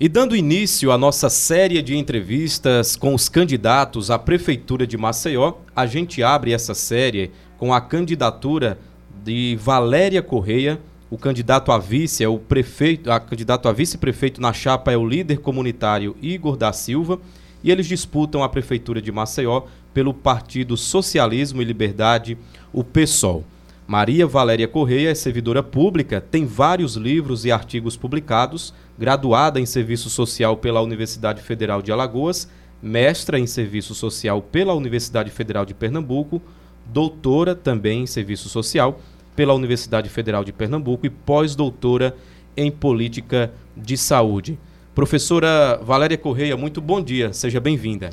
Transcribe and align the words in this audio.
E 0.00 0.08
dando 0.08 0.36
início 0.36 0.92
à 0.92 0.96
nossa 0.96 1.28
série 1.28 1.82
de 1.82 1.96
entrevistas 1.96 2.94
com 2.94 3.14
os 3.14 3.28
candidatos 3.28 4.12
à 4.12 4.18
Prefeitura 4.18 4.86
de 4.86 4.96
Maceió, 4.96 5.54
a 5.74 5.86
gente 5.86 6.22
abre 6.22 6.52
essa 6.52 6.72
série 6.72 7.32
com 7.58 7.74
a 7.74 7.80
candidatura 7.80 8.78
de 9.24 9.58
Valéria 9.60 10.22
Correia. 10.22 10.80
O 11.10 11.18
candidato 11.18 11.72
a 11.72 11.78
vice 11.78 12.22
é 12.22 12.28
o 12.28 12.38
prefeito, 12.38 13.10
a 13.10 13.18
candidato 13.18 13.68
a 13.68 13.72
vice-prefeito 13.72 14.40
na 14.40 14.52
chapa 14.52 14.92
é 14.92 14.96
o 14.96 15.04
líder 15.04 15.38
comunitário 15.38 16.16
Igor 16.22 16.56
da 16.56 16.72
Silva, 16.72 17.18
e 17.64 17.68
eles 17.68 17.88
disputam 17.88 18.44
a 18.44 18.48
Prefeitura 18.48 19.02
de 19.02 19.10
Maceió 19.10 19.62
pelo 19.92 20.14
Partido 20.14 20.76
Socialismo 20.76 21.60
e 21.60 21.64
Liberdade, 21.64 22.38
o 22.72 22.84
PSOL. 22.84 23.44
Maria 23.88 24.26
Valéria 24.26 24.68
Correia 24.68 25.08
é 25.08 25.14
servidora 25.14 25.62
pública, 25.62 26.20
tem 26.20 26.44
vários 26.44 26.94
livros 26.94 27.46
e 27.46 27.50
artigos 27.50 27.96
publicados, 27.96 28.74
graduada 28.98 29.58
em 29.58 29.64
Serviço 29.64 30.10
Social 30.10 30.58
pela 30.58 30.82
Universidade 30.82 31.40
Federal 31.40 31.80
de 31.80 31.90
Alagoas, 31.90 32.50
mestra 32.82 33.38
em 33.38 33.46
Serviço 33.46 33.94
Social 33.94 34.42
pela 34.42 34.74
Universidade 34.74 35.30
Federal 35.30 35.64
de 35.64 35.72
Pernambuco, 35.72 36.42
doutora 36.84 37.54
também 37.54 38.02
em 38.02 38.06
Serviço 38.06 38.50
Social 38.50 39.00
pela 39.34 39.54
Universidade 39.54 40.10
Federal 40.10 40.44
de 40.44 40.52
Pernambuco 40.52 41.06
e 41.06 41.10
pós-doutora 41.10 42.14
em 42.54 42.70
Política 42.70 43.50
de 43.74 43.96
Saúde. 43.96 44.58
Professora 44.94 45.80
Valéria 45.82 46.18
Correia, 46.18 46.58
muito 46.58 46.82
bom 46.82 47.00
dia, 47.00 47.32
seja 47.32 47.58
bem-vinda. 47.58 48.10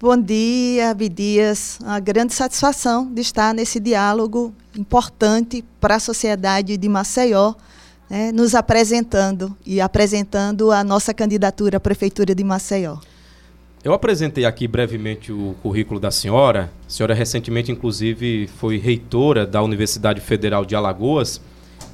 Bom 0.00 0.16
dia, 0.16 0.92
Abdias. 0.92 1.78
Uma 1.82 2.00
grande 2.00 2.32
satisfação 2.32 3.12
de 3.12 3.20
estar 3.20 3.52
nesse 3.52 3.78
diálogo 3.78 4.54
importante 4.76 5.64
para 5.80 5.96
a 5.96 6.00
sociedade 6.00 6.76
de 6.76 6.88
Maceió, 6.88 7.54
né, 8.08 8.32
nos 8.32 8.54
apresentando 8.54 9.56
e 9.64 9.80
apresentando 9.80 10.70
a 10.70 10.82
nossa 10.82 11.14
candidatura 11.14 11.76
à 11.76 11.80
Prefeitura 11.80 12.34
de 12.34 12.44
Maceió. 12.44 12.98
Eu 13.82 13.94
apresentei 13.94 14.44
aqui 14.44 14.68
brevemente 14.68 15.32
o 15.32 15.54
currículo 15.62 15.98
da 15.98 16.10
senhora. 16.10 16.70
A 16.86 16.90
senhora 16.90 17.14
recentemente, 17.14 17.72
inclusive, 17.72 18.46
foi 18.58 18.76
reitora 18.76 19.46
da 19.46 19.62
Universidade 19.62 20.20
Federal 20.20 20.66
de 20.66 20.76
Alagoas. 20.76 21.40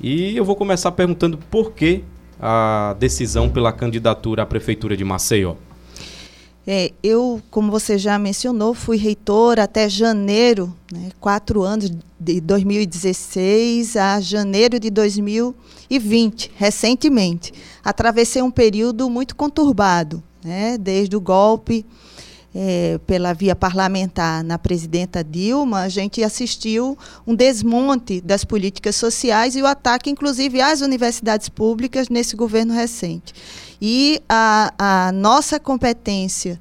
E 0.00 0.36
eu 0.36 0.44
vou 0.44 0.56
começar 0.56 0.90
perguntando 0.92 1.38
por 1.50 1.72
que 1.72 2.02
a 2.40 2.96
decisão 2.98 3.48
pela 3.48 3.72
candidatura 3.72 4.42
à 4.42 4.46
Prefeitura 4.46 4.96
de 4.96 5.04
Maceió. 5.04 5.54
É, 6.66 6.92
eu, 7.00 7.40
como 7.48 7.70
você 7.70 7.96
já 7.96 8.18
mencionou, 8.18 8.74
fui 8.74 8.96
reitora 8.96 9.62
até 9.62 9.88
janeiro, 9.88 10.74
né, 10.92 11.10
quatro 11.20 11.62
anos, 11.62 11.92
de 12.18 12.40
2016 12.40 13.96
a 13.96 14.20
janeiro 14.20 14.80
de 14.80 14.90
2020, 14.90 16.50
recentemente. 16.56 17.52
Atravessei 17.84 18.42
um 18.42 18.50
período 18.50 19.08
muito 19.08 19.36
conturbado, 19.36 20.20
né, 20.42 20.76
desde 20.76 21.14
o 21.14 21.20
golpe 21.20 21.86
é, 22.58 22.98
pela 23.06 23.34
via 23.34 23.54
parlamentar 23.54 24.42
na 24.42 24.58
presidenta 24.58 25.22
Dilma, 25.22 25.80
a 25.80 25.88
gente 25.90 26.24
assistiu 26.24 26.96
um 27.26 27.34
desmonte 27.34 28.18
das 28.18 28.46
políticas 28.46 28.96
sociais 28.96 29.54
e 29.54 29.60
o 29.60 29.66
ataque, 29.66 30.08
inclusive, 30.08 30.62
às 30.62 30.80
universidades 30.80 31.50
públicas 31.50 32.08
nesse 32.08 32.34
governo 32.34 32.72
recente. 32.72 33.34
E 33.80 34.22
a, 34.26 34.72
a 34.78 35.12
nossa 35.12 35.60
competência 35.60 36.58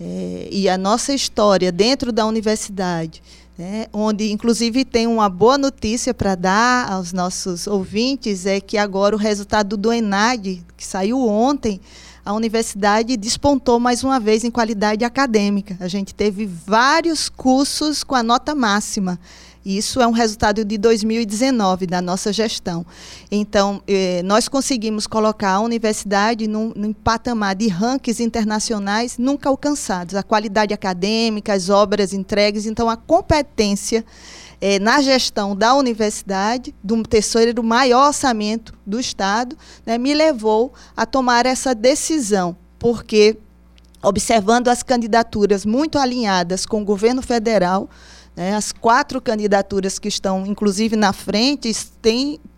é, 0.00 0.48
e 0.50 0.70
a 0.70 0.78
nossa 0.78 1.12
história 1.12 1.70
dentro 1.70 2.12
da 2.12 2.24
universidade, 2.24 3.22
né, 3.58 3.88
onde 3.92 4.32
inclusive 4.32 4.86
tem 4.86 5.06
uma 5.06 5.28
boa 5.28 5.58
notícia 5.58 6.14
para 6.14 6.34
dar 6.34 6.90
aos 6.90 7.12
nossos 7.12 7.66
ouvintes, 7.66 8.46
é 8.46 8.58
que 8.58 8.78
agora 8.78 9.14
o 9.14 9.18
resultado 9.18 9.76
do 9.76 9.92
ENAD, 9.92 10.64
que 10.74 10.86
saiu 10.86 11.20
ontem, 11.20 11.78
a 12.26 12.32
universidade 12.32 13.16
despontou 13.16 13.78
mais 13.78 14.02
uma 14.02 14.18
vez 14.18 14.42
em 14.42 14.50
qualidade 14.50 15.04
acadêmica. 15.04 15.76
A 15.78 15.86
gente 15.86 16.12
teve 16.12 16.44
vários 16.44 17.28
cursos 17.28 18.02
com 18.02 18.16
a 18.16 18.22
nota 18.22 18.52
máxima. 18.52 19.16
Isso 19.66 20.00
é 20.00 20.06
um 20.06 20.12
resultado 20.12 20.64
de 20.64 20.78
2019 20.78 21.88
da 21.88 22.00
nossa 22.00 22.32
gestão. 22.32 22.86
Então, 23.28 23.82
eh, 23.88 24.22
nós 24.22 24.46
conseguimos 24.46 25.08
colocar 25.08 25.54
a 25.54 25.60
universidade 25.60 26.46
num, 26.46 26.72
num 26.76 26.92
patamar 26.92 27.56
de 27.56 27.66
rankings 27.66 28.22
internacionais 28.22 29.18
nunca 29.18 29.48
alcançados. 29.48 30.14
A 30.14 30.22
qualidade 30.22 30.72
acadêmica, 30.72 31.52
as 31.52 31.68
obras 31.68 32.12
entregues, 32.12 32.64
então 32.64 32.88
a 32.88 32.96
competência 32.96 34.04
eh, 34.60 34.78
na 34.78 35.02
gestão 35.02 35.56
da 35.56 35.74
universidade, 35.74 36.72
do 36.80 37.02
terceiro 37.02 37.60
maior 37.64 38.06
orçamento 38.06 38.72
do 38.86 39.00
Estado, 39.00 39.58
né, 39.84 39.98
me 39.98 40.14
levou 40.14 40.72
a 40.96 41.04
tomar 41.04 41.44
essa 41.44 41.74
decisão, 41.74 42.56
porque 42.78 43.36
observando 44.00 44.68
as 44.68 44.84
candidaturas 44.84 45.66
muito 45.66 45.98
alinhadas 45.98 46.64
com 46.64 46.82
o 46.82 46.84
governo 46.84 47.20
federal, 47.20 47.90
as 48.54 48.70
quatro 48.70 49.20
candidaturas 49.20 49.98
que 49.98 50.08
estão, 50.08 50.44
inclusive, 50.46 50.94
na 50.94 51.12
frente, 51.12 51.72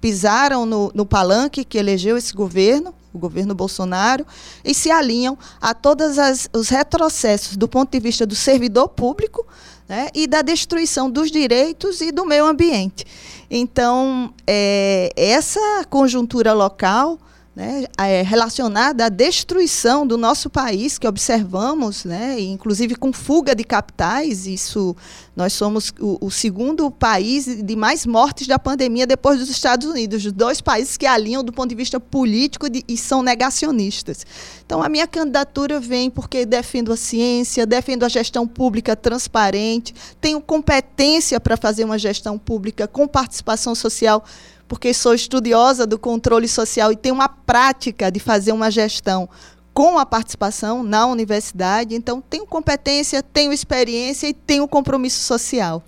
pisaram 0.01 0.67
no, 0.67 0.91
no 0.93 1.07
palanque 1.07 1.65
que 1.65 1.79
elegeu 1.79 2.17
esse 2.17 2.35
governo, 2.35 2.93
o 3.15 3.19
governo 3.19 3.55
Bolsonaro, 3.55 4.27
e 4.65 4.75
se 4.75 4.91
alinham 4.91 5.39
a 5.61 5.73
todos 5.73 6.17
os 6.53 6.69
retrocessos 6.69 7.57
do 7.57 7.69
ponto 7.69 7.93
de 7.93 8.01
vista 8.01 8.27
do 8.27 8.35
servidor 8.35 8.89
público 8.89 9.47
né, 9.89 10.09
e 10.15 10.27
da 10.27 10.43
destruição 10.43 11.09
dos 11.09 11.31
direitos 11.31 12.01
e 12.01 12.11
do 12.11 12.27
meio 12.27 12.45
ambiente. 12.45 13.05
Então, 13.49 14.35
é, 14.47 15.13
essa 15.17 15.85
conjuntura 15.89 16.53
local 16.53 17.19
né, 17.59 17.87
é, 17.99 18.23
relacionada 18.23 19.07
à 19.07 19.09
destruição 19.09 20.07
do 20.07 20.17
nosso 20.17 20.49
país, 20.49 20.97
que 20.97 21.09
observamos, 21.09 22.05
né, 22.05 22.39
inclusive 22.39 22.95
com 22.95 23.13
fuga 23.13 23.53
de 23.53 23.65
capitais. 23.65 24.47
Isso, 24.47 24.95
nós 25.35 25.55
somos 25.55 25.93
o, 25.99 26.25
o, 26.25 26.31
segundo 26.31 26.89
país 26.89 27.47
de 27.47 27.75
mais 27.75 28.07
mortes 28.07 28.47
da 28.47 28.61
pandemia 28.61 29.09
depois 29.09 29.41
dos 29.41 29.51
Estados 29.51 29.89
Unidos, 29.89 30.25
os 30.25 30.31
dois 30.31 30.61
países 30.61 30.97
que 30.97 31.05
alinham 31.05 31.43
do 31.43 31.53
ponto 31.53 31.69
de 31.69 31.75
vista 31.75 31.99
político 31.99 32.71
de, 32.71 32.85
e 32.87 32.97
são 32.97 33.25
negacionistas. 33.25 34.25
Então, 34.65 34.81
a 34.81 34.89
minha 34.89 35.09
candidatura 35.09 35.81
vem 35.81 36.11
porque 36.11 36.47
defendo 36.47 36.93
a 36.93 36.97
ciência, 36.97 37.67
defendo 37.67 38.05
a 38.05 38.09
gestão 38.09 38.47
pública 38.47 38.95
transparente, 38.95 39.93
tenho 40.21 40.41
competência 40.41 41.41
para 41.41 41.57
fazer 41.57 41.83
uma 41.83 41.99
gestão 41.99 42.39
pública 42.39 42.87
com 42.87 43.09
participação 43.09 43.75
social 43.75 44.25
porque 44.69 44.93
sou 44.93 45.15
estudiosa 45.15 45.87
do 45.87 45.99
controle 45.99 46.47
social 46.47 46.93
e 46.93 46.97
tenho 46.97 47.15
uma 47.15 47.29
prática 47.29 48.13
de 48.13 48.21
fazer 48.21 48.53
uma 48.53 48.71
gestão 48.71 49.29
com 49.73 49.99
a 49.99 50.05
participação 50.05 50.83
na 50.83 51.07
universidade, 51.07 51.95
então 51.95 52.21
tenho 52.21 52.45
competência, 52.47 53.23
tenho 53.23 53.53
experiência 53.53 54.29
e 54.29 54.35
tenho 54.35 54.69
compromisso 54.69 55.23
social. 55.23 55.83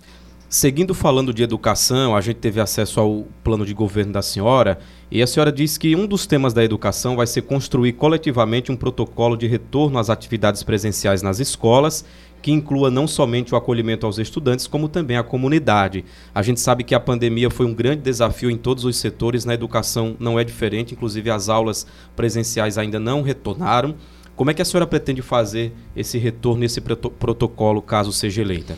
Seguindo 0.53 0.93
falando 0.93 1.33
de 1.33 1.43
educação, 1.43 2.13
a 2.13 2.19
gente 2.19 2.35
teve 2.35 2.59
acesso 2.59 2.99
ao 2.99 3.25
plano 3.41 3.65
de 3.65 3.73
governo 3.73 4.11
da 4.11 4.21
senhora 4.21 4.79
e 5.09 5.21
a 5.21 5.25
senhora 5.25 5.49
disse 5.49 5.79
que 5.79 5.95
um 5.95 6.05
dos 6.05 6.27
temas 6.27 6.53
da 6.53 6.61
educação 6.61 7.15
vai 7.15 7.25
ser 7.25 7.43
construir 7.43 7.93
coletivamente 7.93 8.69
um 8.69 8.75
protocolo 8.75 9.37
de 9.37 9.47
retorno 9.47 9.97
às 9.97 10.09
atividades 10.09 10.61
presenciais 10.61 11.21
nas 11.21 11.39
escolas 11.39 12.03
que 12.41 12.51
inclua 12.51 12.91
não 12.91 13.07
somente 13.07 13.53
o 13.53 13.57
acolhimento 13.57 14.05
aos 14.05 14.17
estudantes, 14.17 14.67
como 14.67 14.89
também 14.89 15.15
a 15.15 15.23
comunidade. 15.23 16.03
A 16.35 16.41
gente 16.41 16.59
sabe 16.59 16.83
que 16.83 16.93
a 16.93 16.99
pandemia 16.99 17.49
foi 17.49 17.65
um 17.65 17.73
grande 17.73 18.01
desafio 18.01 18.51
em 18.51 18.57
todos 18.57 18.83
os 18.83 18.97
setores, 18.97 19.45
na 19.45 19.53
educação 19.53 20.17
não 20.19 20.37
é 20.37 20.43
diferente, 20.43 20.93
inclusive 20.93 21.29
as 21.31 21.47
aulas 21.47 21.87
presenciais 22.13 22.77
ainda 22.77 22.99
não 22.99 23.21
retornaram. 23.21 23.95
Como 24.35 24.51
é 24.51 24.53
que 24.53 24.61
a 24.61 24.65
senhora 24.65 24.85
pretende 24.85 25.21
fazer 25.21 25.71
esse 25.95 26.17
retorno, 26.17 26.65
esse 26.65 26.81
protocolo, 26.81 27.81
caso 27.81 28.11
seja 28.11 28.41
eleita? 28.41 28.75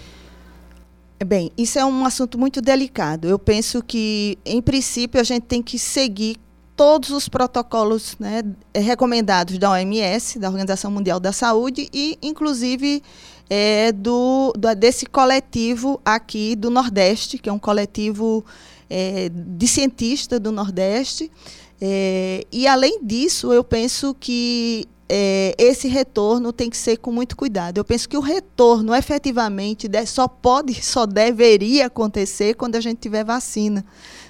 Bem, 1.24 1.52
isso 1.58 1.80
é 1.80 1.86
um 1.86 2.06
assunto 2.06 2.38
muito 2.38 2.62
delicado. 2.62 3.28
Eu 3.28 3.40
penso 3.40 3.82
que, 3.82 4.38
em 4.46 4.62
princípio, 4.62 5.20
a 5.22 5.24
gente 5.24 5.44
tem 5.44 5.62
que 5.62 5.80
seguir 5.80 6.38
todos 6.76 7.12
os 7.12 7.30
protocolos 7.30 8.16
né, 8.20 8.44
recomendados 8.76 9.58
da 9.58 9.72
OMS, 9.72 10.40
da 10.40 10.50
Organização 10.50 10.92
Mundial 10.92 11.20
da 11.20 11.32
Saúde, 11.32 11.88
e, 11.94 12.18
inclusive, 12.22 13.02
é, 13.50 13.92
do, 13.92 14.54
do, 14.58 14.74
desse 14.76 15.06
coletivo 15.06 16.02
aqui 16.04 16.56
do 16.56 16.70
Nordeste, 16.70 17.38
que 17.38 17.50
é 17.50 17.54
um 17.54 17.60
coletivo 17.60 18.44
é, 18.90 19.30
de 19.30 19.68
cientistas 19.68 20.40
do 20.40 20.52
Nordeste. 20.52 21.32
É, 21.80 22.46
e, 22.52 22.68
além 22.68 23.04
disso, 23.04 23.54
eu 23.54 23.64
penso 23.64 24.16
que 24.20 24.88
é, 25.10 25.54
esse 25.58 25.88
retorno 25.88 26.54
tem 26.54 26.70
que 26.70 26.78
ser 26.78 26.98
com 26.98 27.12
muito 27.12 27.36
cuidado. 27.36 27.78
Eu 27.78 27.86
penso 27.86 28.08
que 28.08 28.18
o 28.18 28.22
retorno, 28.22 28.96
efetivamente, 28.96 29.90
só 30.06 30.28
pode, 30.28 30.74
só 30.84 31.06
deveria 31.06 31.88
acontecer 31.88 32.56
quando 32.56 32.76
a 32.76 32.82
gente 32.82 33.00
tiver 33.00 33.24
vacina. 33.24 33.86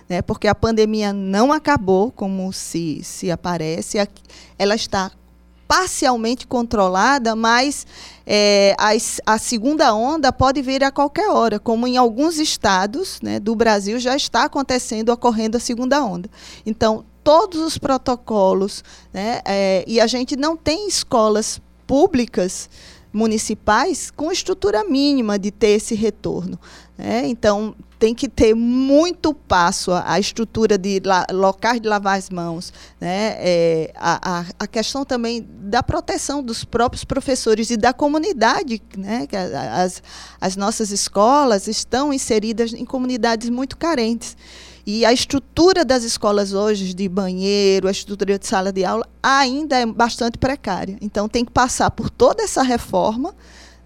Né? 0.10 0.22
Porque 0.22 0.48
a 0.48 0.56
pandemia 0.56 1.14
não 1.14 1.52
acabou, 1.52 2.12
como 2.12 2.52
se, 2.52 3.02
se 3.04 3.32
aparece, 3.32 3.98
ela 4.58 4.76
está 4.76 5.12
parcialmente 5.68 6.46
controlada, 6.46 7.36
mas 7.36 7.88
é, 8.28 8.76
a, 8.78 8.92
a, 9.34 9.38
segunda 9.38 9.94
onda 9.96 10.32
pode 10.32 10.62
vir 10.62 10.84
a 10.84 10.92
qualquer 10.92 11.30
hora, 11.30 11.58
como 11.58 11.88
em 11.88 11.98
alguns 11.98 12.38
estados 12.38 13.20
né, 13.22 13.40
do 13.40 13.56
Brasil 13.56 13.98
já 14.00 14.16
está 14.16 14.44
acontecendo, 14.44 15.10
ocorrendo 15.10 15.58
a 15.58 15.60
segunda 15.60 16.04
onda. 16.04 16.30
Então, 16.66 17.06
todos 17.24 17.62
os 17.62 17.78
protocolos, 17.78 18.84
né? 19.14 19.42
É, 19.46 19.84
e 19.88 20.00
a 20.00 20.08
gente 20.08 20.36
não 20.36 20.58
tem 20.58 20.88
escolas 20.88 21.62
públicas 21.88 22.70
municipais 23.14 24.10
com 24.10 24.32
estrutura 24.32 24.84
mínima 24.84 25.38
de 25.38 25.52
ter 25.52 25.70
esse 25.70 25.94
retorno. 25.94 26.60
Né? 26.98 27.28
Então, 27.28 27.76
tem 28.00 28.14
que 28.14 28.28
ter 28.28 28.54
muito 28.54 29.34
passo 29.34 29.92
a, 29.92 30.14
a 30.14 30.20
estrutura 30.20 30.78
de 30.78 31.00
la, 31.06 31.26
locais 31.32 31.80
de 31.80 31.88
lavar 31.88 32.18
as 32.18 32.30
mãos, 32.30 32.74
né? 33.00 33.36
É, 33.38 33.94
a, 33.96 34.40
a, 34.40 34.46
a, 34.60 34.68
questão 34.68 35.06
também 35.06 35.48
da 35.48 35.82
proteção 35.82 36.44
dos 36.44 36.66
próprios 36.66 37.06
professores 37.06 37.70
e 37.70 37.78
da 37.78 37.94
comunidade, 37.94 38.82
né? 38.98 39.26
Que 39.26 39.38
as, 39.38 40.04
as 40.42 40.56
nossas 40.58 40.92
escolas 40.92 41.68
estão 41.68 42.12
inseridas 42.12 42.74
em 42.74 42.84
comunidades 42.84 43.50
muito 43.50 43.78
carentes. 43.78 44.36
E 44.86 45.06
a 45.06 45.14
estrutura 45.14 45.86
das 45.86 46.04
escolas 46.04 46.54
hoje, 46.54 46.94
de 46.94 47.08
banheiro, 47.08 47.88
a 47.88 47.92
estrutura 47.92 48.38
de 48.38 48.46
sala 48.46 48.72
de 48.72 48.84
aula, 48.84 49.08
ainda 49.22 49.78
é 49.78 49.86
bastante 49.86 50.38
precária. 50.38 50.98
Então, 51.02 51.30
tem 51.30 51.46
que 51.46 51.52
passar 51.52 51.90
por 51.92 52.10
toda 52.10 52.44
essa 52.44 52.62
reforma 52.62 53.34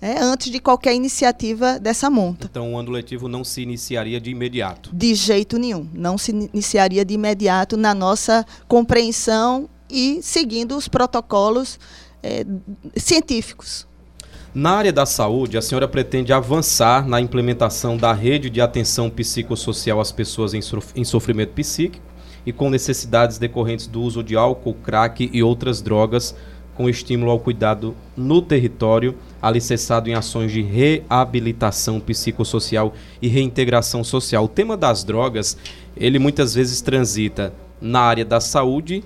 né, 0.01 0.17
antes 0.19 0.51
de 0.51 0.59
qualquer 0.59 0.95
iniciativa 0.95 1.79
dessa 1.79 2.09
monta. 2.09 2.47
Então, 2.49 2.73
o 2.73 2.77
ano 2.77 2.91
letivo 2.91 3.27
não 3.27 3.44
se 3.44 3.61
iniciaria 3.61 4.19
de 4.19 4.31
imediato? 4.31 4.89
De 4.94 5.13
jeito 5.13 5.57
nenhum. 5.57 5.88
Não 5.94 6.17
se 6.17 6.31
iniciaria 6.31 7.05
de 7.05 7.13
imediato 7.13 7.77
na 7.77 7.94
nossa 7.94 8.45
compreensão 8.67 9.69
e 9.89 10.19
seguindo 10.21 10.75
os 10.75 10.88
protocolos 10.88 11.79
é, 12.23 12.45
científicos. 12.95 13.88
Na 14.57 14.71
área 14.71 14.92
da 14.92 15.06
saúde, 15.06 15.56
a 15.56 15.62
senhora 15.62 15.88
pretende 15.88 16.33
avançar 16.33 17.07
na 17.07 17.21
implementação 17.21 17.95
da 17.95 18.12
rede 18.12 18.50
de 18.50 18.59
atenção 18.59 19.07
psicossocial 19.07 20.00
às 20.00 20.12
pessoas 20.12 20.51
em 20.95 21.04
sofrimento 21.04 21.51
psíquico 21.51 22.04
e 22.44 22.51
com 22.51 22.68
necessidades 22.68 23.38
decorrentes 23.38 23.86
do 23.86 24.01
uso 24.01 24.24
de 24.24 24.36
álcool, 24.36 24.74
crack 24.74 25.30
e 25.31 25.44
outras 25.44 25.80
drogas, 25.80 26.36
com 26.74 26.89
estímulo 26.89 27.30
ao 27.30 27.39
cuidado 27.39 27.95
no 28.15 28.42
território, 28.42 29.13
alicerçado 29.39 30.09
em 30.09 30.15
ações 30.15 30.51
de 30.51 30.63
reabilitação 30.63 32.00
psicossocial 32.00 32.95
e 33.21 33.27
reintegração 33.27 34.04
social. 34.04 34.45
O 34.45 34.50
tema 34.50 34.75
das 34.75 35.04
drogas, 35.04 35.56
ele 35.95 36.18
muitas 36.18 36.56
vezes 36.56 36.81
transita 36.81 37.54
na 37.80 38.00
área 38.00 38.25
da 38.25 38.39
saúde 38.39 39.04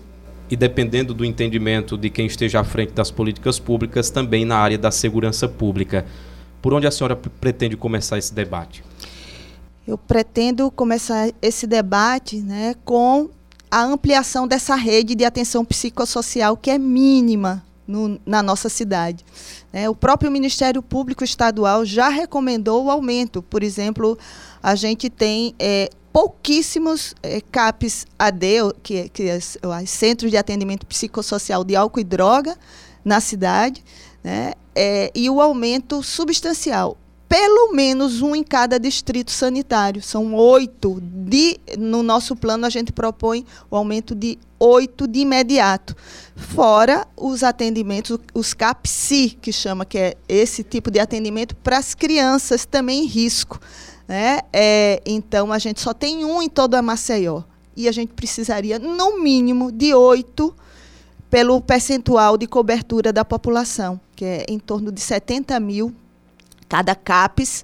e 0.51 0.55
dependendo 0.57 1.13
do 1.13 1.23
entendimento 1.23 1.97
de 1.97 2.09
quem 2.09 2.25
esteja 2.25 2.59
à 2.59 2.63
frente 2.65 2.91
das 2.91 3.09
políticas 3.09 3.57
públicas, 3.57 4.09
também 4.09 4.43
na 4.43 4.57
área 4.57 4.77
da 4.77 4.91
segurança 4.91 5.47
pública. 5.47 6.05
Por 6.61 6.73
onde 6.73 6.85
a 6.85 6.91
senhora 6.91 7.15
pretende 7.15 7.77
começar 7.77 8.17
esse 8.17 8.33
debate? 8.33 8.83
Eu 9.87 9.97
pretendo 9.97 10.69
começar 10.69 11.31
esse 11.41 11.65
debate 11.65 12.41
né, 12.41 12.75
com 12.83 13.29
a 13.71 13.81
ampliação 13.81 14.45
dessa 14.45 14.75
rede 14.75 15.15
de 15.15 15.23
atenção 15.23 15.63
psicossocial, 15.63 16.57
que 16.57 16.69
é 16.69 16.77
mínima 16.77 17.63
no, 17.87 18.19
na 18.25 18.43
nossa 18.43 18.67
cidade. 18.67 19.25
É, 19.71 19.89
o 19.89 19.95
próprio 19.95 20.29
Ministério 20.29 20.83
Público 20.83 21.23
Estadual 21.23 21.85
já 21.85 22.09
recomendou 22.09 22.85
o 22.85 22.91
aumento. 22.91 23.41
Por 23.41 23.63
exemplo, 23.63 24.17
a 24.61 24.75
gente 24.75 25.09
tem 25.09 25.55
é, 25.57 25.89
pouquíssimos 26.11 27.15
é, 27.23 27.41
CAPs 27.41 28.05
AD, 28.17 28.45
que, 28.83 29.09
que 29.09 29.23
é, 29.23 29.37
os 29.37 29.89
Centros 29.89 30.31
de 30.31 30.37
Atendimento 30.37 30.85
Psicossocial 30.85 31.63
de 31.63 31.75
Álcool 31.75 31.99
e 31.99 32.03
Droga, 32.03 32.57
na 33.03 33.19
cidade, 33.19 33.83
né, 34.23 34.53
é, 34.75 35.11
e 35.15 35.29
o 35.29 35.41
aumento 35.41 36.03
substancial. 36.03 36.97
Pelo 37.27 37.71
menos 37.71 38.21
um 38.21 38.35
em 38.35 38.43
cada 38.43 38.77
distrito 38.77 39.31
sanitário. 39.31 40.01
São 40.01 40.35
oito. 40.35 40.99
De, 41.01 41.57
no 41.79 42.03
nosso 42.03 42.35
plano, 42.35 42.65
a 42.65 42.69
gente 42.69 42.91
propõe 42.91 43.45
o 43.69 43.77
aumento 43.77 44.13
de 44.13 44.37
oito 44.59 45.07
de 45.07 45.19
imediato. 45.19 45.95
Fora 46.35 47.07
os 47.15 47.41
atendimentos, 47.41 48.17
os 48.33 48.53
CAPSI, 48.53 49.37
que 49.41 49.53
chama, 49.53 49.85
que 49.85 49.97
é 49.97 50.17
esse 50.27 50.61
tipo 50.61 50.91
de 50.91 50.99
atendimento 50.99 51.55
para 51.55 51.77
as 51.77 51.95
crianças 51.95 52.65
também 52.65 53.05
em 53.05 53.07
risco. 53.07 53.61
Né? 54.11 54.39
É, 54.51 55.01
então, 55.05 55.53
a 55.53 55.57
gente 55.57 55.79
só 55.79 55.93
tem 55.93 56.25
um 56.25 56.41
em 56.41 56.49
toda 56.49 56.77
a 56.77 56.81
Maceió. 56.81 57.43
E 57.77 57.87
a 57.87 57.93
gente 57.93 58.11
precisaria, 58.11 58.77
no 58.77 59.21
mínimo, 59.21 59.71
de 59.71 59.93
oito 59.93 60.53
pelo 61.29 61.61
percentual 61.61 62.37
de 62.37 62.45
cobertura 62.45 63.13
da 63.13 63.23
população, 63.23 63.97
que 64.13 64.25
é 64.25 64.45
em 64.49 64.59
torno 64.59 64.91
de 64.91 64.99
70 64.99 65.57
mil 65.61 65.95
cada 66.67 66.93
CAPES 66.93 67.63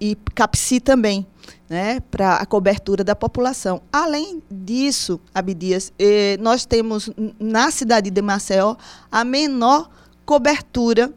e 0.00 0.16
CAPSI 0.32 0.78
também, 0.78 1.26
né, 1.68 1.98
para 2.08 2.36
a 2.36 2.46
cobertura 2.46 3.02
da 3.02 3.16
população. 3.16 3.82
Além 3.92 4.40
disso, 4.48 5.20
Abdias, 5.34 5.92
eh, 5.98 6.36
nós 6.40 6.64
temos 6.64 7.10
na 7.40 7.72
cidade 7.72 8.10
de 8.10 8.22
Maceió 8.22 8.76
a 9.10 9.24
menor 9.24 9.90
cobertura 10.24 11.12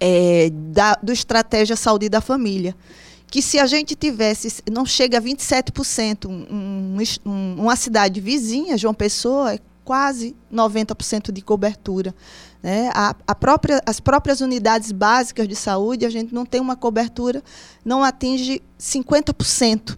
eh, 0.00 0.50
da, 0.52 0.98
do 1.00 1.12
Estratégia 1.12 1.76
Saúde 1.76 2.08
da 2.08 2.20
Família 2.20 2.74
que 3.28 3.42
se 3.42 3.58
a 3.58 3.66
gente 3.66 3.94
tivesse, 3.94 4.62
não 4.70 4.86
chega 4.86 5.18
a 5.18 5.20
27%, 5.20 6.26
um, 6.28 6.96
um, 7.24 7.54
uma 7.60 7.76
cidade 7.76 8.20
vizinha, 8.20 8.78
João 8.78 8.94
Pessoa, 8.94 9.54
é 9.54 9.58
quase 9.84 10.34
90% 10.52 11.30
de 11.30 11.42
cobertura. 11.42 12.14
Né? 12.62 12.90
A, 12.92 13.14
a 13.26 13.34
própria, 13.34 13.80
as 13.86 14.00
próprias 14.00 14.40
unidades 14.40 14.90
básicas 14.90 15.46
de 15.46 15.54
saúde, 15.54 16.04
a 16.04 16.10
gente 16.10 16.34
não 16.34 16.44
tem 16.44 16.60
uma 16.60 16.76
cobertura, 16.76 17.42
não 17.84 18.02
atinge 18.02 18.60
50%. 18.78 19.96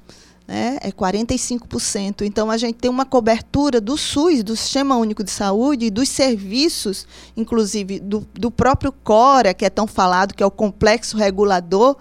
Né? 0.49 0.79
É 0.81 0.91
45%. 0.91 2.23
Então, 2.23 2.51
a 2.51 2.57
gente 2.57 2.77
tem 2.77 2.91
uma 2.91 3.05
cobertura 3.05 3.83
do 3.83 3.99
SUS, 3.99 4.43
do 4.43 4.57
Sistema 4.57 4.97
Único 4.97 5.23
de 5.23 5.31
Saúde, 5.31 5.87
e 5.87 5.91
dos 5.91 6.09
serviços, 6.09 7.07
inclusive 7.37 8.01
do, 8.01 8.27
do 8.33 8.51
próprio 8.51 8.91
CORA, 8.91 9.53
que 9.53 9.67
é 9.67 9.71
tão 9.71 9.87
falado, 9.87 10.35
que 10.35 10.43
é 10.43 10.47
o 10.47 10.51
complexo 10.51 11.19
regulador, 11.19 11.97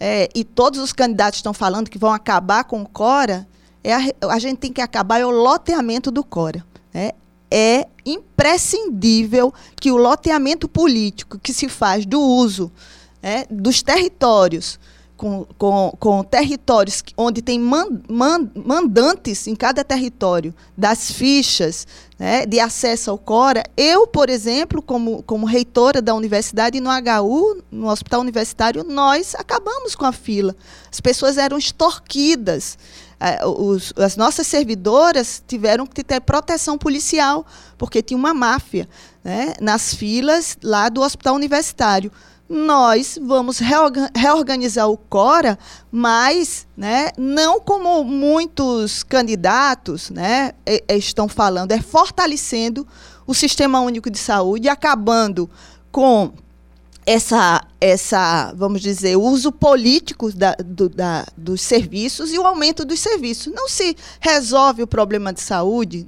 é, 0.00 0.30
e 0.34 0.42
todos 0.42 0.80
os 0.80 0.94
candidatos 0.94 1.40
estão 1.40 1.52
falando 1.52 1.90
que 1.90 1.98
vão 1.98 2.10
acabar 2.10 2.64
com 2.64 2.80
o 2.80 2.88
Cora, 2.88 3.46
é 3.84 3.92
a, 3.92 4.00
a 4.30 4.38
gente 4.38 4.56
tem 4.56 4.72
que 4.72 4.80
acabar 4.80 5.20
é 5.20 5.26
o 5.26 5.30
loteamento 5.30 6.10
do 6.10 6.24
Cora. 6.24 6.64
Né? 6.92 7.10
É 7.50 7.86
imprescindível 8.06 9.52
que 9.78 9.92
o 9.92 9.96
loteamento 9.96 10.66
político 10.66 11.38
que 11.38 11.52
se 11.52 11.68
faz 11.68 12.06
do 12.06 12.18
uso 12.18 12.72
né, 13.22 13.44
dos 13.50 13.82
territórios 13.82 14.78
com, 15.20 15.44
com, 15.58 15.94
com 16.00 16.24
territórios 16.24 17.04
onde 17.14 17.42
tem 17.42 17.60
man, 17.60 18.00
man, 18.08 18.50
mandantes 18.54 19.46
em 19.46 19.54
cada 19.54 19.84
território 19.84 20.54
das 20.74 21.10
fichas 21.10 21.86
né, 22.18 22.46
de 22.46 22.58
acesso 22.58 23.10
ao 23.10 23.18
CORA. 23.18 23.62
Eu, 23.76 24.06
por 24.06 24.30
exemplo, 24.30 24.80
como, 24.80 25.22
como 25.24 25.44
reitora 25.44 26.00
da 26.00 26.14
universidade, 26.14 26.80
no 26.80 26.88
HU, 26.88 27.62
no 27.70 27.90
Hospital 27.90 28.22
Universitário, 28.22 28.82
nós 28.82 29.34
acabamos 29.34 29.94
com 29.94 30.06
a 30.06 30.12
fila. 30.12 30.56
As 30.90 31.02
pessoas 31.02 31.36
eram 31.36 31.58
extorquidas. 31.58 32.78
É, 33.20 33.44
os, 33.44 33.92
as 33.98 34.16
nossas 34.16 34.46
servidoras 34.46 35.44
tiveram 35.46 35.86
que 35.86 36.02
ter 36.02 36.22
proteção 36.22 36.78
policial, 36.78 37.44
porque 37.76 38.00
tinha 38.00 38.16
uma 38.16 38.32
máfia 38.32 38.88
né, 39.22 39.52
nas 39.60 39.94
filas 39.94 40.56
lá 40.62 40.88
do 40.88 41.02
Hospital 41.02 41.34
Universitário 41.34 42.10
nós 42.50 43.16
vamos 43.22 43.60
reorganizar 44.12 44.88
o 44.88 44.96
Cora, 44.96 45.56
mas 45.88 46.66
né, 46.76 47.10
não 47.16 47.60
como 47.60 48.02
muitos 48.02 49.04
candidatos 49.04 50.10
né, 50.10 50.50
estão 50.88 51.28
falando, 51.28 51.70
é 51.70 51.80
fortalecendo 51.80 52.84
o 53.24 53.32
Sistema 53.32 53.78
Único 53.78 54.10
de 54.10 54.18
Saúde, 54.18 54.68
acabando 54.68 55.48
com 55.92 56.32
essa, 57.06 57.62
essa, 57.80 58.52
vamos 58.54 58.80
dizer, 58.80 59.16
o 59.16 59.22
uso 59.22 59.50
político 59.50 60.30
da, 60.32 60.54
do, 60.54 60.88
da, 60.88 61.26
dos 61.36 61.62
serviços 61.62 62.32
e 62.32 62.38
o 62.38 62.46
aumento 62.46 62.84
dos 62.84 63.00
serviços. 63.00 63.52
Não 63.52 63.68
se 63.68 63.96
resolve 64.20 64.82
o 64.82 64.86
problema 64.86 65.32
de 65.32 65.40
saúde 65.40 66.06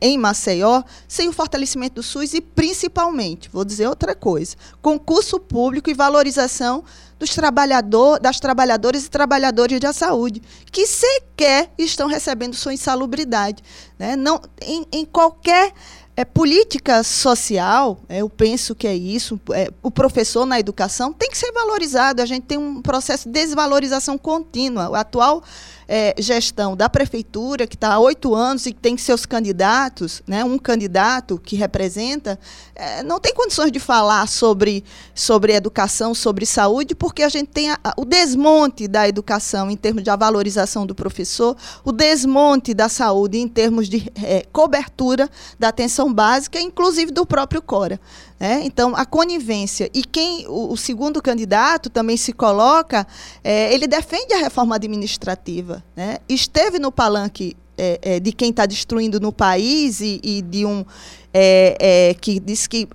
em 0.00 0.16
Maceió 0.16 0.82
sem 1.08 1.28
o 1.28 1.32
fortalecimento 1.32 1.96
do 1.96 2.02
SUS 2.02 2.34
e, 2.34 2.40
principalmente, 2.40 3.50
vou 3.52 3.64
dizer 3.64 3.88
outra 3.88 4.14
coisa, 4.14 4.56
concurso 4.80 5.38
público 5.40 5.90
e 5.90 5.94
valorização 5.94 6.84
dos 7.18 7.34
trabalhador, 7.34 8.18
das 8.18 8.40
trabalhadoras 8.40 9.04
e 9.04 9.10
trabalhadores 9.10 9.78
da 9.78 9.92
saúde, 9.92 10.40
que 10.72 10.86
sequer 10.86 11.70
estão 11.76 12.08
recebendo 12.08 12.54
sua 12.54 12.72
insalubridade. 12.72 13.62
Né? 13.98 14.16
Não, 14.16 14.40
em, 14.62 14.86
em 14.90 15.04
qualquer 15.04 15.74
é, 16.20 16.24
política 16.24 17.02
social, 17.02 17.98
é, 18.06 18.18
eu 18.18 18.28
penso 18.28 18.74
que 18.74 18.86
é 18.86 18.94
isso. 18.94 19.40
É, 19.54 19.70
o 19.82 19.90
professor 19.90 20.44
na 20.44 20.60
educação 20.60 21.14
tem 21.14 21.30
que 21.30 21.38
ser 21.38 21.50
valorizado. 21.50 22.20
A 22.20 22.26
gente 22.26 22.42
tem 22.42 22.58
um 22.58 22.82
processo 22.82 23.26
de 23.26 23.32
desvalorização 23.32 24.18
contínua. 24.18 24.90
O 24.90 24.94
atual 24.94 25.42
é, 25.92 26.14
gestão 26.16 26.76
da 26.76 26.88
prefeitura, 26.88 27.66
que 27.66 27.74
está 27.74 27.94
há 27.94 27.98
oito 27.98 28.32
anos 28.32 28.64
e 28.64 28.72
tem 28.72 28.96
seus 28.96 29.26
candidatos, 29.26 30.22
né, 30.24 30.44
um 30.44 30.56
candidato 30.56 31.36
que 31.36 31.56
representa, 31.56 32.38
é, 32.76 33.02
não 33.02 33.18
tem 33.18 33.34
condições 33.34 33.72
de 33.72 33.80
falar 33.80 34.28
sobre, 34.28 34.84
sobre 35.12 35.52
educação, 35.52 36.14
sobre 36.14 36.46
saúde, 36.46 36.94
porque 36.94 37.24
a 37.24 37.28
gente 37.28 37.48
tem 37.48 37.72
a, 37.72 37.78
o 37.96 38.04
desmonte 38.04 38.86
da 38.86 39.08
educação 39.08 39.68
em 39.68 39.76
termos 39.76 40.04
de 40.04 40.16
valorização 40.16 40.86
do 40.86 40.94
professor, 40.94 41.56
o 41.84 41.90
desmonte 41.90 42.72
da 42.72 42.88
saúde 42.88 43.38
em 43.38 43.48
termos 43.48 43.88
de 43.88 44.12
é, 44.22 44.46
cobertura 44.52 45.28
da 45.58 45.68
atenção 45.70 46.14
básica, 46.14 46.60
inclusive 46.60 47.10
do 47.10 47.26
próprio 47.26 47.60
CORA. 47.60 47.98
É, 48.42 48.54
então, 48.64 48.96
a 48.96 49.04
conivência. 49.04 49.90
E 49.92 50.02
quem 50.02 50.46
o, 50.48 50.72
o, 50.72 50.76
segundo 50.76 51.20
candidato 51.20 51.90
também 51.90 52.16
se 52.16 52.32
coloca, 52.32 53.06
é, 53.44 53.70
ele 53.74 53.86
defende 53.86 54.32
a 54.32 54.38
reforma 54.38 54.76
administrativa. 54.76 55.79
Né? 55.96 56.18
Esteve 56.28 56.78
no 56.78 56.90
palanque 56.92 57.56
é, 57.76 57.98
é 58.02 58.20
de 58.20 58.32
quem 58.32 58.50
está 58.50 58.66
destruindo 58.66 59.18
no 59.18 59.32
país 59.32 60.00
e, 60.00 60.20
e 60.22 60.42
de 60.42 60.66
um. 60.66 60.84
É, 61.32 61.76
é, 62.10 62.14
que 62.14 62.40
diz 62.40 62.66
que 62.66 62.88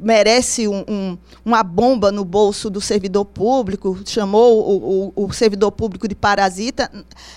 merece 0.00 0.66
um, 0.66 0.82
um, 0.88 1.18
uma 1.44 1.62
bomba 1.62 2.10
no 2.10 2.24
bolso 2.24 2.70
do 2.70 2.80
servidor 2.80 3.26
público, 3.26 4.00
chamou 4.06 4.66
o, 4.66 5.12
o, 5.14 5.26
o, 5.26 5.32
servidor 5.34 5.70
público 5.70 6.08
de 6.08 6.14
parasita, 6.14 6.90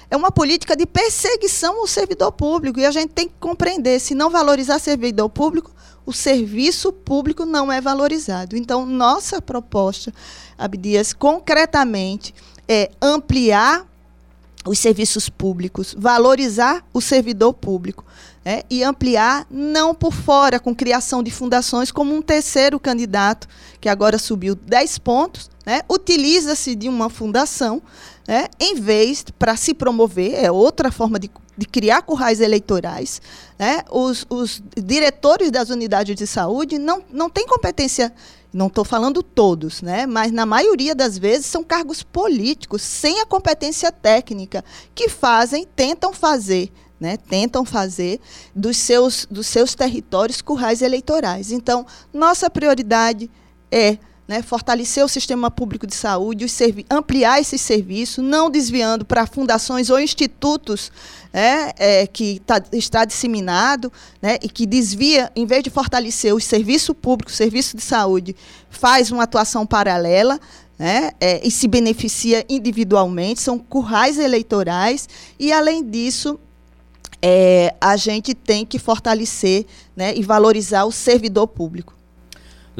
é 0.09 0.15
uma 0.15 0.31
política 0.31 0.73
de 0.73 0.85
perseguição 0.85 1.81
ao 1.81 1.85
servidor 1.85 2.31
público. 2.31 2.79
E 2.79 2.85
a 2.85 2.91
gente 2.91 3.09
tem 3.09 3.27
que 3.27 3.33
compreender: 3.41 3.99
se 3.99 4.15
não 4.15 4.29
valorizar 4.29 4.79
servidor 4.79 5.27
público, 5.27 5.69
o 6.05 6.13
serviço 6.13 6.93
público 6.93 7.45
não 7.45 7.69
é 7.69 7.81
valorizado. 7.81 8.55
Então, 8.55 8.85
nossa 8.85 9.41
proposta, 9.41 10.13
Abdias, 10.57 11.11
concretamente, 11.11 12.33
é 12.65 12.89
ampliar 13.01 13.85
os 14.67 14.79
serviços 14.79 15.29
públicos, 15.29 15.95
valorizar 15.97 16.85
o 16.93 17.01
servidor 17.01 17.53
público 17.53 18.05
né, 18.43 18.63
e 18.69 18.83
ampliar, 18.83 19.45
não 19.49 19.93
por 19.93 20.13
fora, 20.13 20.59
com 20.59 20.75
criação 20.75 21.21
de 21.21 21.31
fundações, 21.31 21.91
como 21.91 22.15
um 22.15 22.21
terceiro 22.21 22.79
candidato, 22.79 23.47
que 23.79 23.89
agora 23.89 24.17
subiu 24.17 24.55
10 24.55 24.97
pontos, 24.99 25.49
né, 25.65 25.81
utiliza-se 25.89 26.75
de 26.75 26.87
uma 26.87 27.09
fundação 27.09 27.81
né, 28.27 28.47
em 28.59 28.75
vez 28.75 29.23
para 29.39 29.55
se 29.55 29.73
promover, 29.73 30.33
é 30.33 30.51
outra 30.51 30.91
forma 30.91 31.17
de 31.17 31.29
de 31.57 31.65
criar 31.65 32.03
currais 32.03 32.39
eleitorais, 32.39 33.19
né, 33.57 33.81
os, 33.89 34.25
os, 34.29 34.61
diretores 34.77 35.49
das 35.49 35.69
unidades 35.69 36.15
de 36.15 36.27
saúde 36.27 36.77
não, 36.77 37.03
não 37.11 37.29
têm 37.29 37.47
competência, 37.47 38.13
não 38.53 38.67
estou 38.67 38.85
falando 38.85 39.23
todos, 39.23 39.81
né, 39.81 40.05
mas 40.05 40.31
na 40.31 40.45
maioria 40.45 40.93
das 40.93 41.17
vezes 41.17 41.47
são 41.47 41.63
cargos 41.63 42.03
políticos, 42.03 42.83
sem 42.83 43.19
a 43.21 43.25
competência 43.25 43.91
técnica, 43.91 44.63
que 44.93 45.09
fazem, 45.09 45.65
tentam 45.75 46.13
fazer, 46.13 46.71
né, 46.99 47.17
tentam 47.17 47.65
fazer 47.65 48.19
dos 48.55 48.77
seus, 48.77 49.25
dos 49.29 49.47
seus 49.47 49.73
territórios 49.73 50.41
currais 50.41 50.83
eleitorais. 50.83 51.51
Então, 51.51 51.87
nossa 52.13 52.49
prioridade 52.51 53.31
é 53.71 53.97
né, 54.27 54.41
fortalecer 54.41 55.03
o 55.03 55.07
sistema 55.07 55.49
público 55.49 55.87
de 55.87 55.95
saúde, 55.95 56.45
ampliar 56.89 57.39
esse 57.39 57.57
serviço, 57.57 58.21
não 58.21 58.49
desviando 58.49 59.05
para 59.05 59.25
fundações 59.25 59.89
ou 59.89 59.99
institutos 59.99 60.91
é, 61.31 62.01
é, 62.01 62.07
que 62.07 62.41
tá, 62.45 62.61
está 62.73 63.05
disseminado 63.05 63.91
né, 64.21 64.37
e 64.41 64.49
que 64.49 64.65
desvia, 64.65 65.31
em 65.35 65.45
vez 65.45 65.63
de 65.63 65.69
fortalecer 65.69 66.33
o 66.33 66.41
serviço 66.41 66.93
público, 66.93 67.31
o 67.31 67.35
serviço 67.35 67.77
de 67.77 67.83
saúde, 67.83 68.35
faz 68.69 69.11
uma 69.11 69.23
atuação 69.23 69.65
paralela. 69.65 70.39
Né, 70.79 71.09
é, 71.19 71.41
e 71.43 71.49
se 71.49 71.67
beneficia 71.67 72.45
individualmente, 72.47 73.41
são 73.41 73.57
currais 73.57 74.19
eleitorais, 74.19 75.09
e, 75.39 75.51
além 75.51 75.83
disso, 75.83 76.39
é, 77.19 77.73
a 77.81 77.97
gente 77.97 78.35
tem 78.35 78.63
que 78.63 78.77
fortalecer 78.77 79.65
né, 79.95 80.13
e 80.15 80.21
valorizar 80.21 80.85
o 80.85 80.91
servidor 80.91 81.47
público. 81.47 81.96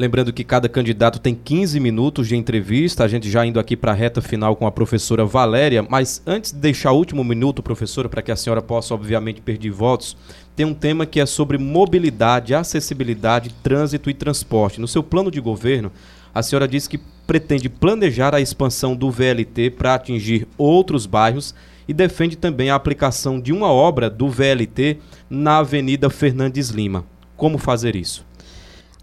Lembrando 0.00 0.32
que 0.32 0.44
cada 0.44 0.68
candidato 0.68 1.18
tem 1.18 1.34
15 1.34 1.80
minutos 1.80 2.28
de 2.28 2.36
entrevista, 2.36 3.02
a 3.02 3.08
gente 3.08 3.28
já 3.28 3.44
indo 3.44 3.58
aqui 3.58 3.76
para 3.76 3.90
a 3.90 3.94
reta 3.96 4.22
final 4.22 4.54
com 4.54 4.64
a 4.64 4.70
professora 4.70 5.24
Valéria, 5.24 5.82
mas 5.82 6.22
antes 6.24 6.52
de 6.52 6.58
deixar 6.60 6.92
o 6.92 6.96
último 6.96 7.24
minuto, 7.24 7.64
professora, 7.64 8.08
para 8.08 8.22
que 8.22 8.30
a 8.30 8.36
senhora 8.36 8.62
possa, 8.62 8.94
obviamente, 8.94 9.40
perder 9.40 9.72
votos, 9.72 10.16
tem 10.54 10.64
um 10.64 10.72
tema 10.72 11.04
que 11.04 11.18
é 11.18 11.26
sobre 11.26 11.58
mobilidade, 11.58 12.54
acessibilidade, 12.54 13.52
trânsito 13.60 14.08
e 14.08 14.14
transporte. 14.14 14.80
No 14.80 14.86
seu 14.86 15.02
plano 15.02 15.32
de 15.32 15.40
governo, 15.40 15.90
a 16.32 16.44
senhora 16.44 16.68
disse 16.68 16.88
que 16.88 17.00
pretende 17.26 17.68
planejar 17.68 18.36
a 18.36 18.40
expansão 18.40 18.94
do 18.94 19.10
VLT 19.10 19.70
para 19.70 19.94
atingir 19.94 20.46
outros 20.56 21.06
bairros 21.06 21.56
e 21.88 21.92
defende 21.92 22.36
também 22.36 22.70
a 22.70 22.76
aplicação 22.76 23.40
de 23.40 23.52
uma 23.52 23.72
obra 23.72 24.08
do 24.08 24.28
VLT 24.28 24.98
na 25.28 25.58
Avenida 25.58 26.08
Fernandes 26.08 26.68
Lima. 26.68 27.04
Como 27.36 27.58
fazer 27.58 27.96
isso? 27.96 28.27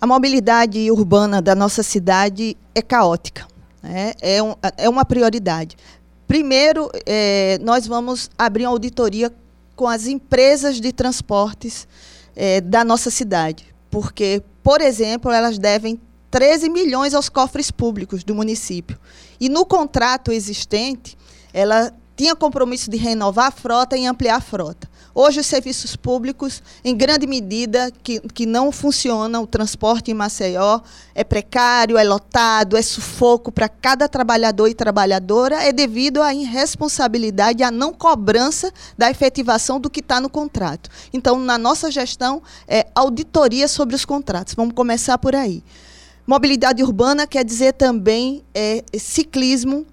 A 0.06 0.08
mobilidade 0.08 0.92
urbana 0.92 1.42
da 1.42 1.56
nossa 1.56 1.82
cidade 1.82 2.56
é 2.76 2.82
caótica. 2.84 3.48
Né? 3.82 4.14
É, 4.22 4.44
um, 4.44 4.54
é 4.78 4.88
uma 4.88 5.04
prioridade. 5.04 5.76
Primeiro, 6.28 6.92
é, 7.08 7.58
nós 7.64 7.88
vamos 7.88 8.30
abrir 8.38 8.68
uma 8.68 8.70
auditoria 8.70 9.34
com 9.76 9.88
as 9.88 10.06
empresas 10.06 10.80
de 10.80 10.94
transportes 10.94 11.88
é, 12.36 12.62
da 12.62 12.84
nossa 12.84 13.10
cidade. 13.10 13.66
Porque, 13.90 14.44
por 14.62 14.80
exemplo, 14.80 15.32
elas 15.32 15.58
devem 15.58 16.00
13 16.30 16.70
milhões 16.70 17.16
aos 17.16 17.28
cofres 17.28 17.72
públicos 17.72 18.24
do 18.24 18.36
município. 18.36 19.00
E 19.40 19.50
no 19.50 19.66
contrato 19.66 20.32
existente, 20.32 21.18
ela 21.52 21.92
tinha 22.16 22.36
compromisso 22.36 22.92
de 22.92 22.98
renovar 22.98 23.48
a 23.48 23.52
frota 23.52 23.98
e 23.98 24.06
ampliar 24.06 24.36
a 24.36 24.42
frota. 24.42 24.88
Hoje, 25.18 25.40
os 25.40 25.46
serviços 25.46 25.96
públicos, 25.96 26.62
em 26.84 26.94
grande 26.94 27.26
medida, 27.26 27.90
que, 28.04 28.20
que 28.20 28.46
não 28.46 28.70
funcionam, 28.70 29.44
o 29.44 29.48
transporte 29.48 30.12
em 30.12 30.14
Maceió 30.14 30.82
é 31.16 31.24
precário, 31.24 31.98
é 31.98 32.04
lotado, 32.04 32.76
é 32.76 32.82
sufoco 32.82 33.50
para 33.50 33.70
cada 33.70 34.10
trabalhador 34.10 34.68
e 34.68 34.74
trabalhadora, 34.74 35.64
é 35.64 35.72
devido 35.72 36.22
à 36.22 36.34
irresponsabilidade, 36.34 37.64
à 37.64 37.72
não 37.72 37.94
cobrança 37.94 38.70
da 38.98 39.10
efetivação 39.10 39.80
do 39.80 39.90
que 39.90 40.02
está 40.02 40.20
no 40.20 40.30
contrato. 40.30 40.90
Então, 41.14 41.40
na 41.40 41.58
nossa 41.58 41.90
gestão, 41.90 42.44
é 42.68 42.86
auditoria 42.94 43.70
sobre 43.70 43.96
os 43.96 44.04
contratos. 44.04 44.54
Vamos 44.54 44.76
começar 44.76 45.18
por 45.18 45.34
aí. 45.34 45.64
Mobilidade 46.28 46.84
urbana 46.84 47.26
quer 47.26 47.46
dizer 47.46 47.72
também 47.72 48.44
é, 48.54 48.84
ciclismo, 49.00 49.86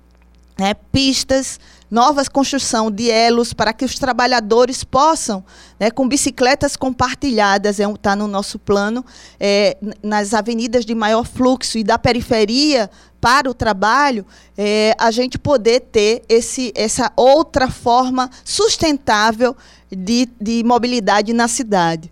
é, 0.58 0.74
pistas, 0.74 1.60
novas 1.92 2.26
construção 2.26 2.90
de 2.90 3.10
elos 3.10 3.52
para 3.52 3.70
que 3.74 3.84
os 3.84 3.96
trabalhadores 3.96 4.82
possam, 4.82 5.44
né, 5.78 5.90
com 5.90 6.08
bicicletas 6.08 6.74
compartilhadas, 6.74 7.78
está 7.78 7.90
é, 7.90 7.96
tá 7.98 8.16
no 8.16 8.26
nosso 8.26 8.58
plano, 8.58 9.04
é, 9.38 9.76
nas 10.02 10.32
avenidas 10.32 10.86
de 10.86 10.94
maior 10.94 11.26
fluxo 11.26 11.76
e 11.76 11.84
da 11.84 11.98
periferia 11.98 12.90
para 13.20 13.50
o 13.50 13.52
trabalho, 13.52 14.24
é, 14.56 14.96
a 14.98 15.10
gente 15.10 15.38
poder 15.38 15.80
ter 15.80 16.22
esse, 16.30 16.72
essa 16.74 17.12
outra 17.14 17.70
forma 17.70 18.30
sustentável 18.42 19.54
de, 19.90 20.30
de 20.40 20.64
mobilidade 20.64 21.34
na 21.34 21.46
cidade. 21.46 22.10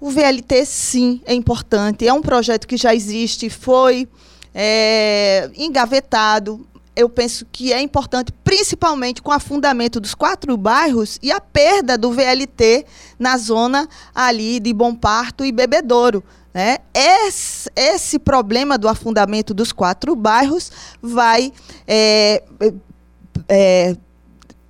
O 0.00 0.08
VLT, 0.08 0.64
sim, 0.64 1.20
é 1.26 1.34
importante. 1.34 2.06
É 2.06 2.12
um 2.12 2.22
projeto 2.22 2.68
que 2.68 2.76
já 2.76 2.94
existe, 2.94 3.50
foi 3.50 4.08
é, 4.54 5.50
engavetado, 5.56 6.64
eu 6.94 7.08
penso 7.08 7.46
que 7.50 7.72
é 7.72 7.80
importante, 7.80 8.32
principalmente 8.44 9.22
com 9.22 9.30
o 9.30 9.34
afundamento 9.34 10.00
dos 10.00 10.14
quatro 10.14 10.56
bairros 10.56 11.18
e 11.22 11.30
a 11.30 11.40
perda 11.40 11.96
do 11.96 12.12
VLT 12.12 12.84
na 13.18 13.36
zona 13.36 13.88
ali 14.14 14.60
de 14.60 14.72
Bom 14.72 14.94
Parto 14.94 15.44
e 15.44 15.52
Bebedouro. 15.52 16.22
Né? 16.52 16.78
Esse, 16.92 17.70
esse 17.76 18.18
problema 18.18 18.76
do 18.76 18.88
afundamento 18.88 19.54
dos 19.54 19.72
quatro 19.72 20.16
bairros 20.16 20.70
vai 21.00 21.52
é, 21.86 22.42
é, 23.48 23.96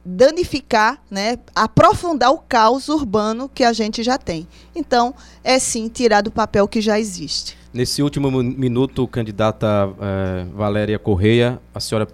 danificar, 0.05 1.03
né, 1.11 1.39
aprofundar 1.55 2.33
o 2.33 2.39
caos 2.39 2.89
urbano 2.89 3.49
que 3.49 3.65
a 3.65 3.73
gente 3.73 4.03
já 4.03 4.19
tem. 4.19 4.47
Então, 4.75 5.15
é 5.43 5.59
sim 5.59 5.89
tirar 5.89 6.21
do 6.21 6.31
papel 6.31 6.69
que 6.69 6.81
já 6.81 6.99
existe. 6.99 7.60
Nesse 7.73 8.03
último 8.03 8.31
minuto, 8.31 9.07
candidata 9.07 9.67
é, 10.01 10.45
Valéria 10.53 10.99
Correia, 10.99 11.61
a 11.73 11.79
senhora 11.79 12.09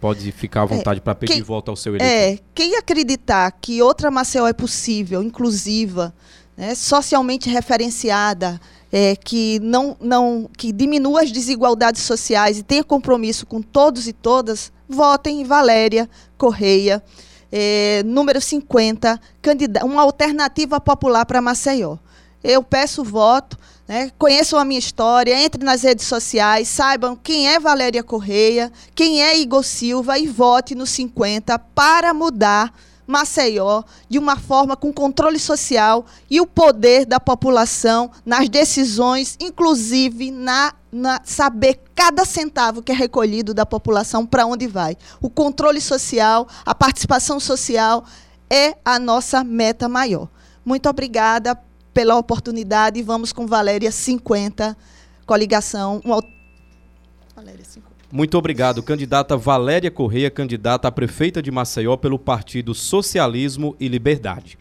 pode 0.00 0.30
ficar 0.32 0.62
à 0.62 0.64
é, 0.64 0.66
vontade 0.66 0.98
é, 0.98 1.00
para 1.00 1.14
pedir 1.14 1.34
quem, 1.34 1.42
volta 1.42 1.70
ao 1.70 1.76
seu 1.76 1.96
eleitor. 1.96 2.14
É, 2.14 2.38
quem 2.54 2.76
acreditar 2.76 3.50
que 3.60 3.82
outra 3.82 4.10
Maceió 4.10 4.46
é 4.46 4.52
possível, 4.52 5.22
inclusiva, 5.22 6.14
né, 6.56 6.74
socialmente 6.74 7.50
referenciada, 7.50 8.60
é, 8.92 9.16
que 9.16 9.58
não, 9.60 9.96
não 10.00 10.48
que 10.56 10.72
diminua 10.72 11.22
as 11.22 11.32
desigualdades 11.32 12.02
sociais 12.02 12.58
e 12.58 12.62
tenha 12.62 12.84
compromisso 12.84 13.46
com 13.46 13.60
todos 13.60 14.06
e 14.06 14.12
todas, 14.12 14.72
votem 14.88 15.40
em 15.40 15.44
Valéria 15.44 16.08
Correia, 16.38 17.02
é, 17.52 18.02
número 18.04 18.40
50, 18.40 19.20
uma 19.84 20.02
alternativa 20.02 20.80
popular 20.80 21.26
para 21.26 21.42
Maceió. 21.42 21.96
Eu 22.42 22.62
peço 22.62 23.04
voto, 23.04 23.58
né? 23.90 24.08
Conheçam 24.16 24.56
a 24.56 24.64
minha 24.64 24.78
história, 24.78 25.44
entrem 25.44 25.64
nas 25.64 25.82
redes 25.82 26.06
sociais, 26.06 26.68
saibam 26.68 27.16
quem 27.16 27.48
é 27.48 27.58
Valéria 27.58 28.04
Correia, 28.04 28.70
quem 28.94 29.20
é 29.20 29.36
Igor 29.36 29.64
Silva 29.64 30.16
e 30.16 30.28
vote 30.28 30.76
no 30.76 30.86
50 30.86 31.58
para 31.58 32.14
mudar 32.14 32.72
Maceió 33.04 33.82
de 34.08 34.16
uma 34.16 34.36
forma 34.36 34.76
com 34.76 34.92
controle 34.92 35.40
social 35.40 36.06
e 36.30 36.40
o 36.40 36.46
poder 36.46 37.04
da 37.04 37.18
população 37.18 38.12
nas 38.24 38.48
decisões, 38.48 39.36
inclusive 39.40 40.30
na, 40.30 40.72
na 40.92 41.20
saber 41.24 41.80
cada 41.92 42.24
centavo 42.24 42.82
que 42.82 42.92
é 42.92 42.94
recolhido 42.94 43.52
da 43.52 43.66
população 43.66 44.24
para 44.24 44.46
onde 44.46 44.68
vai. 44.68 44.96
O 45.20 45.28
controle 45.28 45.80
social, 45.80 46.46
a 46.64 46.76
participação 46.76 47.40
social 47.40 48.04
é 48.48 48.76
a 48.84 49.00
nossa 49.00 49.42
meta 49.42 49.88
maior. 49.88 50.28
Muito 50.64 50.88
obrigada 50.88 51.58
pela 51.92 52.16
oportunidade. 52.16 53.02
Vamos 53.02 53.32
com 53.32 53.46
Valéria 53.46 53.90
50, 53.90 54.76
coligação. 55.26 56.00
Um... 56.04 56.20
Valéria 57.34 57.64
50. 57.64 57.90
Muito 58.12 58.36
obrigado. 58.36 58.82
Candidata 58.82 59.36
Valéria 59.36 59.90
Correia, 59.90 60.30
candidata 60.30 60.88
a 60.88 60.92
prefeita 60.92 61.40
de 61.40 61.50
Maceió 61.50 61.96
pelo 61.96 62.18
Partido 62.18 62.74
Socialismo 62.74 63.76
e 63.78 63.86
Liberdade. 63.86 64.58